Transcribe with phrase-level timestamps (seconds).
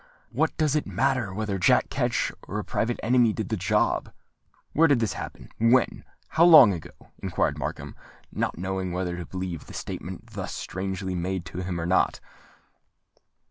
[0.31, 4.11] What does it matter whether Jack Ketch or a private enemy did the job?"
[4.73, 5.51] "Where did this happen?
[5.59, 6.89] when?—how long ago?"
[7.21, 7.95] inquired Markham,
[8.31, 12.19] not knowing whether to believe the statement thus strangely made to him, or not.